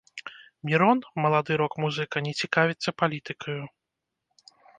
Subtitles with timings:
[0.69, 3.61] Мірон, малады рок-музыка, не цікавіцца палітыкаю.